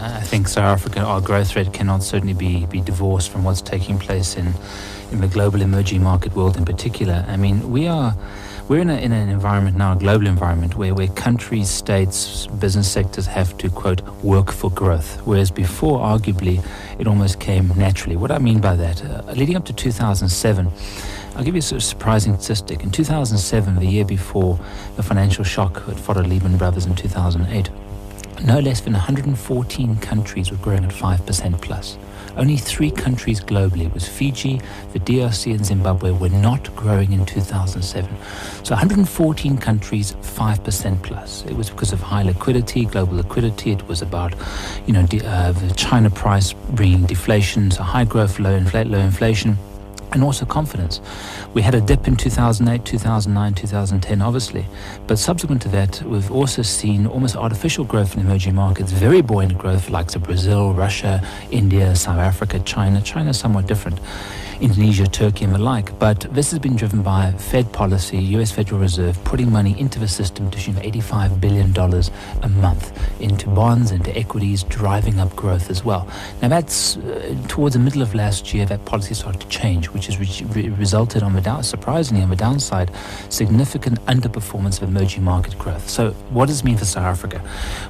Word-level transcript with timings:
I 0.00 0.20
think 0.20 0.48
South 0.48 0.78
Africa, 0.78 1.00
our 1.00 1.20
growth 1.20 1.56
rate 1.56 1.72
cannot 1.72 2.02
certainly 2.02 2.34
be, 2.34 2.66
be 2.66 2.80
divorced 2.80 3.30
from 3.30 3.44
what's 3.44 3.62
taking 3.62 3.98
place 3.98 4.36
in, 4.36 4.54
in 5.10 5.20
the 5.20 5.28
global 5.28 5.62
emerging 5.62 6.02
market 6.02 6.34
world 6.34 6.56
in 6.56 6.64
particular. 6.64 7.24
I 7.28 7.36
mean, 7.36 7.70
we 7.70 7.86
are 7.86 8.14
we're 8.68 8.80
in, 8.80 8.90
a, 8.90 8.98
in 8.98 9.12
an 9.12 9.30
environment 9.30 9.78
now, 9.78 9.92
a 9.94 9.96
global 9.96 10.26
environment, 10.26 10.76
where, 10.76 10.94
where 10.94 11.08
countries, 11.08 11.70
states, 11.70 12.46
business 12.48 12.90
sectors 12.90 13.24
have 13.24 13.56
to, 13.58 13.70
quote, 13.70 14.02
work 14.22 14.52
for 14.52 14.70
growth. 14.70 15.22
Whereas 15.24 15.50
before, 15.50 16.00
arguably, 16.00 16.62
it 16.98 17.06
almost 17.06 17.40
came 17.40 17.68
naturally. 17.76 18.14
What 18.16 18.30
I 18.30 18.36
mean 18.36 18.60
by 18.60 18.76
that, 18.76 19.02
uh, 19.02 19.22
leading 19.32 19.56
up 19.56 19.64
to 19.66 19.72
2007, 19.72 20.70
I'll 21.34 21.44
give 21.44 21.54
you 21.54 21.60
a 21.60 21.62
sort 21.62 21.80
of 21.80 21.84
surprising 21.84 22.34
statistic. 22.34 22.82
In 22.82 22.90
2007, 22.90 23.76
the 23.76 23.86
year 23.86 24.04
before 24.04 24.60
the 24.96 25.02
financial 25.02 25.44
shock 25.44 25.86
that 25.86 25.98
followed 25.98 26.26
Lehman 26.26 26.58
Brothers 26.58 26.84
in 26.84 26.94
2008, 26.94 27.70
no 28.44 28.58
less 28.60 28.80
than 28.80 28.92
114 28.92 29.96
countries 29.96 30.50
were 30.50 30.56
growing 30.58 30.84
at 30.84 30.90
5% 30.90 31.60
plus. 31.60 31.98
Only 32.36 32.56
three 32.56 32.90
countries 32.90 33.40
globally, 33.40 33.86
it 33.86 33.92
was 33.92 34.06
Fiji, 34.06 34.60
the 34.92 35.00
DRC 35.00 35.54
and 35.54 35.66
Zimbabwe, 35.66 36.12
were 36.12 36.28
not 36.28 36.74
growing 36.76 37.12
in 37.12 37.26
2007. 37.26 38.08
So 38.62 38.74
114 38.74 39.58
countries, 39.58 40.12
5% 40.22 41.02
plus. 41.02 41.44
It 41.46 41.54
was 41.54 41.70
because 41.70 41.92
of 41.92 42.00
high 42.00 42.22
liquidity, 42.22 42.84
global 42.84 43.16
liquidity. 43.16 43.72
It 43.72 43.86
was 43.88 44.02
about, 44.02 44.34
you 44.86 44.92
know, 44.92 45.00
uh, 45.24 45.52
the 45.52 45.74
China 45.76 46.10
price 46.10 46.52
bringing 46.52 47.06
deflation, 47.06 47.72
so 47.72 47.82
high 47.82 48.04
growth, 48.04 48.38
low, 48.38 48.58
infl- 48.58 48.88
low 48.88 48.98
inflation 48.98 49.58
and 50.12 50.22
also 50.22 50.46
confidence. 50.46 51.00
We 51.54 51.62
had 51.62 51.74
a 51.74 51.80
dip 51.80 52.08
in 52.08 52.16
2008, 52.16 52.84
2009, 52.84 53.54
2010, 53.54 54.22
obviously, 54.22 54.66
but 55.06 55.18
subsequent 55.18 55.62
to 55.62 55.68
that, 55.68 56.02
we've 56.02 56.30
also 56.30 56.62
seen 56.62 57.06
almost 57.06 57.36
artificial 57.36 57.84
growth 57.84 58.14
in 58.14 58.20
emerging 58.20 58.54
markets, 58.54 58.92
very 58.92 59.20
buoyant 59.22 59.58
growth, 59.58 59.90
like 59.90 60.10
the 60.10 60.18
Brazil, 60.18 60.72
Russia, 60.72 61.22
India, 61.50 61.94
South 61.94 62.18
Africa, 62.18 62.58
China. 62.60 63.00
China 63.00 63.30
is 63.30 63.38
somewhat 63.38 63.66
different. 63.66 63.98
Indonesia, 64.60 65.06
Turkey, 65.06 65.44
and 65.44 65.54
the 65.54 65.58
like. 65.58 65.96
But 65.98 66.20
this 66.32 66.50
has 66.50 66.58
been 66.58 66.76
driven 66.76 67.02
by 67.02 67.32
Fed 67.32 67.72
policy, 67.72 68.18
US 68.36 68.50
Federal 68.50 68.80
Reserve, 68.80 69.22
putting 69.24 69.52
money 69.52 69.78
into 69.78 69.98
the 69.98 70.08
system 70.08 70.50
to 70.50 70.58
tune 70.58 70.74
$85 70.74 71.40
billion 71.40 71.76
a 72.42 72.48
month 72.48 73.20
into 73.20 73.48
bonds, 73.48 73.90
into 73.90 74.16
equities, 74.16 74.64
driving 74.64 75.20
up 75.20 75.34
growth 75.36 75.70
as 75.70 75.84
well. 75.84 76.08
Now, 76.42 76.48
that's 76.48 76.96
uh, 76.96 77.36
towards 77.48 77.74
the 77.74 77.80
middle 77.80 78.02
of 78.02 78.14
last 78.14 78.52
year, 78.52 78.66
that 78.66 78.84
policy 78.84 79.14
started 79.14 79.40
to 79.40 79.48
change, 79.48 79.90
which 79.90 80.06
has 80.06 80.18
re- 80.18 80.68
resulted 80.70 81.22
on 81.22 81.34
the 81.34 81.40
down, 81.40 81.62
surprisingly 81.62 82.22
on 82.22 82.30
the 82.30 82.36
downside, 82.36 82.90
significant 83.28 84.04
underperformance 84.06 84.82
of 84.82 84.88
emerging 84.88 85.22
market 85.22 85.58
growth. 85.58 85.88
So, 85.88 86.10
what 86.30 86.46
does 86.46 86.58
this 86.58 86.64
mean 86.64 86.76
for 86.76 86.84
South 86.84 87.04
Africa? 87.04 87.42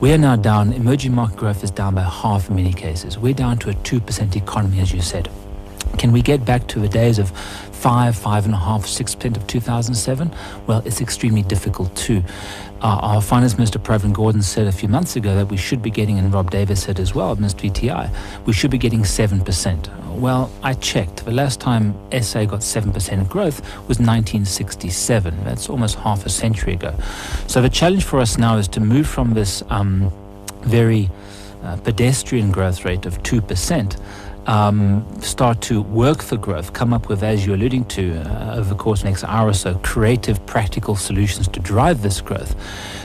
We 0.00 0.12
are 0.12 0.18
now 0.18 0.36
down, 0.36 0.72
emerging 0.72 1.14
market 1.14 1.36
growth 1.36 1.64
is 1.64 1.70
down 1.70 1.94
by 1.94 2.02
half 2.02 2.48
in 2.48 2.56
many 2.56 2.72
cases. 2.72 3.18
We're 3.18 3.34
down 3.34 3.58
to 3.58 3.70
a 3.70 3.74
2% 3.74 4.36
economy, 4.36 4.80
as 4.80 4.92
you 4.92 5.00
said. 5.00 5.28
Can 5.98 6.12
we 6.12 6.22
get 6.22 6.44
back 6.44 6.66
to 6.68 6.78
the 6.78 6.88
days 6.88 7.18
of 7.18 7.30
five, 7.30 8.16
five 8.16 8.44
and 8.44 8.54
a 8.54 8.58
half, 8.58 8.86
six 8.86 9.14
percent 9.14 9.36
of 9.36 9.46
2007? 9.46 10.32
Well, 10.66 10.82
it's 10.84 11.00
extremely 11.00 11.42
difficult 11.42 11.94
too. 11.96 12.22
Uh, 12.80 12.98
our 13.00 13.22
Finance 13.22 13.58
Minister 13.58 13.78
Pravin 13.78 14.12
Gordhan 14.12 14.42
said 14.42 14.66
a 14.66 14.72
few 14.72 14.88
months 14.88 15.14
ago 15.14 15.36
that 15.36 15.46
we 15.46 15.56
should 15.56 15.82
be 15.82 15.90
getting, 15.90 16.18
and 16.18 16.34
Rob 16.34 16.50
Davies 16.50 16.82
said 16.82 16.98
as 16.98 17.14
well, 17.14 17.36
Mr. 17.36 17.70
DTI, 17.70 18.10
we 18.44 18.52
should 18.52 18.72
be 18.72 18.78
getting 18.78 19.02
7%. 19.02 20.16
Well, 20.16 20.50
I 20.64 20.74
checked. 20.74 21.24
The 21.24 21.30
last 21.30 21.60
time 21.60 21.94
SA 22.20 22.44
got 22.46 22.60
7% 22.60 23.28
growth 23.28 23.60
was 23.88 23.98
1967. 24.00 25.44
That's 25.44 25.68
almost 25.68 25.96
half 25.96 26.26
a 26.26 26.28
century 26.28 26.72
ago. 26.74 26.92
So 27.46 27.62
the 27.62 27.70
challenge 27.70 28.04
for 28.04 28.18
us 28.18 28.36
now 28.36 28.56
is 28.56 28.66
to 28.68 28.80
move 28.80 29.06
from 29.06 29.34
this 29.34 29.62
um, 29.70 30.12
very 30.62 31.08
uh, 31.62 31.76
pedestrian 31.76 32.50
growth 32.50 32.84
rate 32.84 33.06
of 33.06 33.22
2% 33.22 34.00
um, 34.46 35.06
start 35.20 35.60
to 35.62 35.82
work 35.82 36.22
for 36.22 36.36
growth, 36.36 36.72
come 36.72 36.92
up 36.92 37.08
with, 37.08 37.22
as 37.22 37.46
you're 37.46 37.54
alluding 37.54 37.84
to, 37.86 38.16
uh, 38.18 38.56
over 38.56 38.68
the 38.68 38.74
course 38.74 39.00
of 39.00 39.04
the 39.04 39.10
next 39.10 39.24
hour 39.24 39.48
or 39.48 39.52
so, 39.52 39.74
creative, 39.78 40.44
practical 40.46 40.96
solutions 40.96 41.48
to 41.48 41.60
drive 41.60 42.02
this 42.02 42.20
growth. 42.20 42.54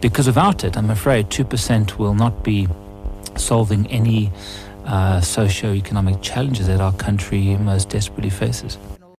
Because 0.00 0.26
without 0.26 0.64
it, 0.64 0.76
I'm 0.76 0.90
afraid 0.90 1.28
2% 1.28 1.98
will 1.98 2.14
not 2.14 2.42
be 2.42 2.68
solving 3.36 3.86
any 3.88 4.32
uh, 4.86 5.20
socio-economic 5.20 6.22
challenges 6.22 6.66
that 6.66 6.80
our 6.80 6.92
country 6.92 7.56
most 7.56 7.90
desperately 7.90 8.30
faces. 8.30 8.78